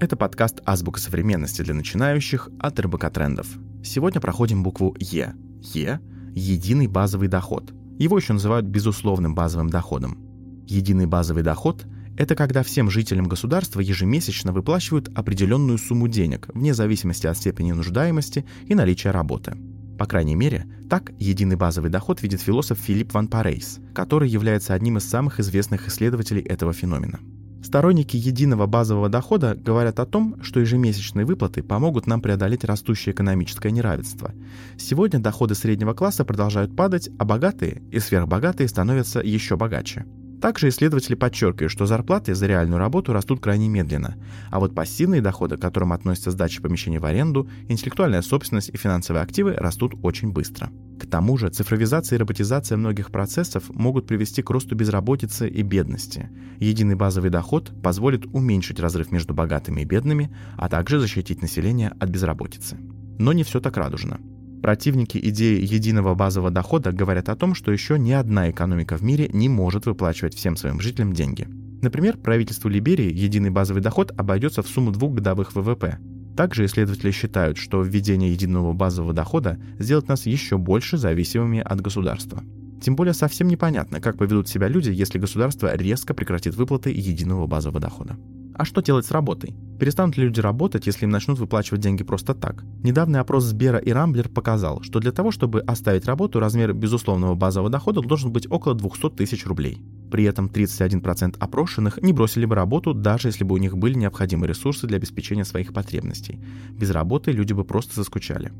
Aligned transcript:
Это 0.00 0.16
подкаст 0.16 0.60
«Азбука 0.66 0.98
современности» 0.98 1.62
для 1.62 1.72
начинающих 1.72 2.48
от 2.58 2.80
РБК 2.80 3.12
Трендов. 3.12 3.46
Сегодня 3.84 4.20
проходим 4.20 4.64
букву 4.64 4.96
Е. 4.98 5.34
Е– 5.62 6.00
единый 6.34 6.88
базовый 6.88 7.28
доход. 7.28 7.72
Его 7.96 8.18
еще 8.18 8.32
называют 8.32 8.66
безусловным 8.66 9.36
базовым 9.36 9.70
доходом. 9.70 10.18
Единый 10.66 11.06
базовый 11.06 11.44
доход– 11.44 11.86
это 12.18 12.34
когда 12.34 12.64
всем 12.64 12.90
жителям 12.90 13.28
государства 13.28 13.78
ежемесячно 13.78 14.52
выплачивают 14.52 15.08
определенную 15.14 15.78
сумму 15.78 16.08
денег, 16.08 16.48
вне 16.52 16.74
зависимости 16.74 17.28
от 17.28 17.36
степени 17.36 17.70
нуждаемости 17.70 18.44
и 18.66 18.74
наличия 18.74 19.12
работы. 19.12 19.56
По 19.96 20.06
крайней 20.06 20.34
мере, 20.34 20.66
так 20.88 21.12
единый 21.20 21.54
базовый 21.54 21.90
доход 21.90 22.20
видит 22.20 22.40
философ 22.40 22.78
Филипп 22.78 23.14
Ван 23.14 23.28
Парейс, 23.28 23.78
который 23.94 24.28
является 24.28 24.74
одним 24.74 24.96
из 24.96 25.08
самых 25.08 25.38
известных 25.38 25.86
исследователей 25.86 26.42
этого 26.42 26.72
феномена. 26.72 27.20
Сторонники 27.62 28.16
единого 28.16 28.66
базового 28.66 29.08
дохода 29.08 29.54
говорят 29.54 30.00
о 30.00 30.06
том, 30.06 30.42
что 30.42 30.60
ежемесячные 30.60 31.26
выплаты 31.26 31.62
помогут 31.62 32.06
нам 32.06 32.22
преодолеть 32.22 32.64
растущее 32.64 33.14
экономическое 33.14 33.70
неравенство. 33.70 34.32
Сегодня 34.78 35.20
доходы 35.20 35.54
среднего 35.54 35.92
класса 35.92 36.24
продолжают 36.24 36.74
падать, 36.74 37.10
а 37.18 37.24
богатые 37.24 37.82
и 37.90 37.98
сверхбогатые 37.98 38.68
становятся 38.68 39.20
еще 39.20 39.56
богаче. 39.56 40.06
Также 40.40 40.70
исследователи 40.70 41.14
подчеркивают, 41.14 41.70
что 41.70 41.84
зарплаты 41.84 42.34
за 42.34 42.46
реальную 42.46 42.78
работу 42.78 43.12
растут 43.12 43.40
крайне 43.40 43.68
медленно, 43.68 44.16
а 44.50 44.58
вот 44.58 44.74
пассивные 44.74 45.20
доходы, 45.20 45.58
к 45.58 45.60
которым 45.60 45.92
относятся 45.92 46.30
сдача 46.30 46.62
помещений 46.62 46.98
в 46.98 47.04
аренду, 47.04 47.48
интеллектуальная 47.68 48.22
собственность 48.22 48.70
и 48.70 48.76
финансовые 48.78 49.22
активы, 49.22 49.52
растут 49.52 49.94
очень 50.02 50.32
быстро. 50.32 50.70
К 51.00 51.06
тому 51.06 51.38
же 51.38 51.48
цифровизация 51.48 52.16
и 52.16 52.20
роботизация 52.20 52.76
многих 52.76 53.10
процессов 53.10 53.70
могут 53.70 54.06
привести 54.06 54.42
к 54.42 54.50
росту 54.50 54.74
безработицы 54.74 55.48
и 55.48 55.62
бедности. 55.62 56.28
Единый 56.58 56.94
базовый 56.94 57.30
доход 57.30 57.72
позволит 57.82 58.26
уменьшить 58.26 58.78
разрыв 58.78 59.10
между 59.10 59.32
богатыми 59.32 59.80
и 59.80 59.86
бедными, 59.86 60.30
а 60.58 60.68
также 60.68 61.00
защитить 61.00 61.40
население 61.40 61.94
от 61.98 62.10
безработицы. 62.10 62.76
Но 63.18 63.32
не 63.32 63.44
все 63.44 63.60
так 63.60 63.78
радужно. 63.78 64.20
Противники 64.60 65.16
идеи 65.16 65.64
единого 65.64 66.14
базового 66.14 66.50
дохода 66.50 66.92
говорят 66.92 67.30
о 67.30 67.36
том, 67.36 67.54
что 67.54 67.72
еще 67.72 67.98
ни 67.98 68.12
одна 68.12 68.50
экономика 68.50 68.98
в 68.98 69.02
мире 69.02 69.30
не 69.32 69.48
может 69.48 69.86
выплачивать 69.86 70.34
всем 70.34 70.54
своим 70.54 70.80
жителям 70.80 71.14
деньги. 71.14 71.48
Например, 71.80 72.18
правительству 72.18 72.68
Либерии 72.68 73.10
единый 73.10 73.48
базовый 73.48 73.82
доход 73.82 74.12
обойдется 74.18 74.62
в 74.62 74.68
сумму 74.68 74.90
двух 74.90 75.14
годовых 75.14 75.54
ВВП. 75.54 75.98
Также 76.40 76.64
исследователи 76.64 77.10
считают, 77.10 77.58
что 77.58 77.82
введение 77.82 78.32
единого 78.32 78.72
базового 78.72 79.12
дохода 79.12 79.58
сделает 79.78 80.08
нас 80.08 80.24
еще 80.24 80.56
больше 80.56 80.96
зависимыми 80.96 81.60
от 81.60 81.82
государства. 81.82 82.42
Тем 82.80 82.96
более 82.96 83.12
совсем 83.12 83.46
непонятно, 83.46 84.00
как 84.00 84.16
поведут 84.16 84.48
себя 84.48 84.66
люди, 84.66 84.90
если 84.90 85.18
государство 85.18 85.76
резко 85.76 86.14
прекратит 86.14 86.54
выплаты 86.54 86.92
единого 86.92 87.46
базового 87.46 87.78
дохода. 87.78 88.16
А 88.60 88.66
что 88.66 88.82
делать 88.82 89.06
с 89.06 89.10
работой? 89.10 89.54
Перестанут 89.78 90.18
ли 90.18 90.24
люди 90.24 90.38
работать, 90.38 90.86
если 90.86 91.06
им 91.06 91.10
начнут 91.10 91.38
выплачивать 91.38 91.80
деньги 91.80 92.04
просто 92.04 92.34
так? 92.34 92.62
Недавний 92.82 93.16
опрос 93.16 93.44
Сбера 93.44 93.78
и 93.78 93.90
Рамблер 93.90 94.28
показал, 94.28 94.82
что 94.82 95.00
для 95.00 95.12
того, 95.12 95.30
чтобы 95.30 95.62
оставить 95.62 96.04
работу, 96.04 96.40
размер 96.40 96.74
безусловного 96.74 97.34
базового 97.34 97.70
дохода 97.70 98.02
должен 98.02 98.30
быть 98.30 98.46
около 98.50 98.74
200 98.74 99.16
тысяч 99.16 99.46
рублей. 99.46 99.82
При 100.10 100.24
этом 100.24 100.48
31% 100.48 101.38
опрошенных 101.38 102.02
не 102.02 102.12
бросили 102.12 102.44
бы 102.44 102.54
работу, 102.54 102.92
даже 102.92 103.28
если 103.28 103.44
бы 103.44 103.54
у 103.54 103.56
них 103.56 103.78
были 103.78 103.94
необходимые 103.94 104.50
ресурсы 104.50 104.86
для 104.86 104.98
обеспечения 104.98 105.46
своих 105.46 105.72
потребностей. 105.72 106.38
Без 106.72 106.90
работы 106.90 107.32
люди 107.32 107.54
бы 107.54 107.64
просто 107.64 107.94
заскучали. 107.94 108.52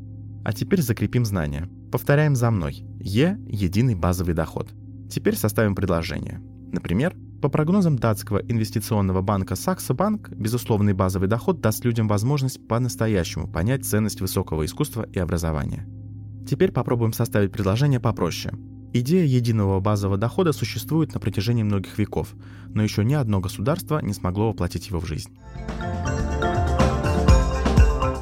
А 0.43 0.51
теперь 0.51 0.81
закрепим 0.81 1.25
знания. 1.25 1.69
Повторяем 1.91 2.35
за 2.35 2.49
мной. 2.49 2.83
Е– 2.99 3.37
единый 3.47 3.93
базовый 3.93 4.33
доход. 4.33 4.67
Теперь 5.11 5.35
составим 5.35 5.75
предложение. 5.75 6.41
Например, 6.71 7.13
по 7.41 7.49
прогнозам 7.49 7.97
датского 7.97 8.37
инвестиционного 8.37 9.21
банка 9.21 9.55
Saxo 9.55 9.95
Bank, 9.95 10.33
безусловный 10.35 10.93
базовый 10.93 11.27
доход 11.27 11.59
даст 11.59 11.83
людям 11.83 12.07
возможность 12.07 12.65
по-настоящему 12.67 13.47
понять 13.47 13.83
ценность 13.83 14.21
высокого 14.21 14.63
искусства 14.63 15.07
и 15.11 15.17
образования. 15.17 15.87
Теперь 16.47 16.71
попробуем 16.71 17.13
составить 17.13 17.51
предложение 17.51 17.99
попроще. 17.99 18.53
Идея 18.93 19.25
единого 19.25 19.79
базового 19.79 20.17
дохода 20.17 20.51
существует 20.51 21.13
на 21.13 21.19
протяжении 21.19 21.63
многих 21.63 21.97
веков, 21.97 22.35
но 22.67 22.83
еще 22.83 23.03
ни 23.03 23.15
одно 23.15 23.39
государство 23.39 23.99
не 24.03 24.13
смогло 24.13 24.49
воплотить 24.49 24.89
его 24.89 24.99
в 24.99 25.05
жизнь. 25.07 25.31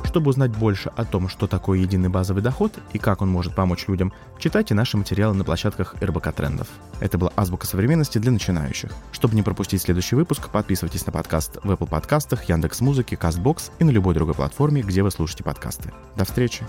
Чтобы 0.10 0.32
узнать 0.32 0.50
больше 0.50 0.90
о 0.96 1.06
том, 1.06 1.30
что 1.30 1.46
такое 1.46 1.78
единый 1.78 2.10
базовый 2.10 2.42
доход 2.42 2.74
и 2.94 2.98
как 2.98 3.22
он 3.22 3.30
может 3.30 3.54
помочь 3.54 3.88
людям, 3.88 4.12
читайте 4.40 4.74
наши 4.74 4.98
материалы 4.98 5.36
на 5.36 5.44
площадках 5.44 5.94
РБК 6.02 6.34
Трендов. 6.34 6.68
Это 7.00 7.20
была 7.20 7.32
азбука 7.36 7.68
современности 7.68 8.18
для 8.18 8.32
начинающих. 8.32 8.92
Чтобы 9.12 9.36
не 9.36 9.44
пропустить 9.44 9.84
следующий 9.84 10.16
выпуск, 10.16 10.50
подписывайтесь 10.50 11.06
на 11.06 11.12
подкаст 11.12 11.60
в 11.64 11.70
Apple 11.70 11.88
подкастах, 11.88 12.46
Яндекс.Музыке, 12.46 13.18
Castbox 13.18 13.70
и 13.78 13.84
на 13.84 13.92
любой 13.92 14.16
другой 14.16 14.34
платформе, 14.34 14.82
где 14.82 15.04
вы 15.04 15.12
слушаете 15.12 15.44
подкасты. 15.44 15.94
До 16.16 16.26
встречи! 16.26 16.66